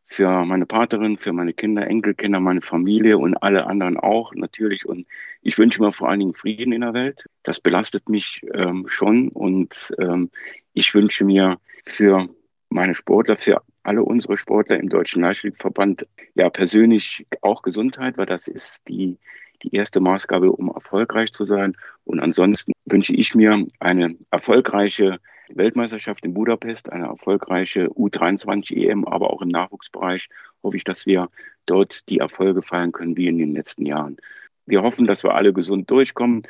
für 0.07 0.45
meine 0.45 0.65
Partnerin, 0.65 1.19
für 1.19 1.31
meine 1.31 1.53
Kinder, 1.53 1.85
Enkelkinder, 1.85 2.39
meine 2.39 2.61
Familie 2.61 3.19
und 3.19 3.35
alle 3.35 3.67
anderen 3.67 3.97
auch 3.97 4.33
natürlich. 4.33 4.83
Und 4.87 5.05
ich 5.43 5.59
wünsche 5.59 5.79
mir 5.83 5.91
vor 5.91 6.09
allen 6.09 6.21
Dingen 6.21 6.33
Frieden 6.33 6.73
in 6.73 6.81
der 6.81 6.95
Welt. 6.95 7.25
Das 7.43 7.59
belastet 7.59 8.09
mich 8.09 8.41
ähm, 8.51 8.85
schon 8.87 9.29
und 9.29 9.93
ähm, 9.99 10.31
ich 10.73 10.95
wünsche 10.95 11.23
mir 11.23 11.59
für 11.85 12.27
meine 12.69 12.95
Sportler, 12.95 13.37
für 13.37 13.61
alle 13.87 14.03
unsere 14.03 14.37
Sportler 14.37 14.79
im 14.79 14.89
Deutschen 14.89 15.21
Leichtathletikverband 15.21 16.05
ja 16.35 16.49
persönlich 16.49 17.25
auch 17.41 17.61
Gesundheit, 17.61 18.17
weil 18.17 18.25
das 18.25 18.47
ist 18.47 18.87
die, 18.89 19.17
die 19.63 19.73
erste 19.73 20.01
Maßgabe, 20.01 20.51
um 20.51 20.69
erfolgreich 20.69 21.31
zu 21.31 21.45
sein. 21.45 21.75
Und 22.03 22.19
ansonsten 22.19 22.73
wünsche 22.85 23.13
ich 23.13 23.33
mir 23.33 23.65
eine 23.79 24.15
erfolgreiche 24.29 25.19
Weltmeisterschaft 25.53 26.25
in 26.25 26.33
Budapest, 26.33 26.91
eine 26.91 27.05
erfolgreiche 27.05 27.87
U23 27.87 28.75
EM, 28.75 29.05
aber 29.05 29.31
auch 29.31 29.41
im 29.41 29.47
Nachwuchsbereich 29.47 30.27
hoffe 30.63 30.75
ich, 30.75 30.83
dass 30.83 31.05
wir 31.05 31.29
dort 31.65 32.09
die 32.09 32.17
Erfolge 32.17 32.61
feiern 32.61 32.91
können 32.91 33.15
wie 33.15 33.27
in 33.27 33.37
den 33.37 33.53
letzten 33.53 33.85
Jahren. 33.85 34.17
Wir 34.65 34.83
hoffen, 34.83 35.07
dass 35.07 35.23
wir 35.23 35.33
alle 35.33 35.53
gesund 35.53 35.89
durchkommen 35.89 36.43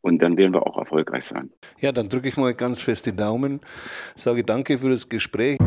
und 0.00 0.22
dann 0.22 0.36
werden 0.36 0.52
wir 0.52 0.64
auch 0.64 0.78
erfolgreich 0.78 1.24
sein. 1.24 1.50
Ja, 1.80 1.90
dann 1.90 2.08
drücke 2.08 2.28
ich 2.28 2.36
mal 2.36 2.54
ganz 2.54 2.82
fest 2.82 3.06
die 3.06 3.16
Daumen, 3.16 3.60
sage 4.14 4.44
danke 4.44 4.78
für 4.78 4.90
das 4.90 5.08
Gespräch. 5.08 5.58